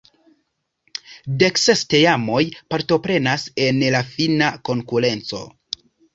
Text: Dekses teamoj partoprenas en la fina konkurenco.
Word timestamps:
Dekses 1.43 1.83
teamoj 1.95 2.39
partoprenas 2.75 3.45
en 3.67 3.83
la 3.99 4.03
fina 4.17 4.51
konkurenco. 4.73 5.45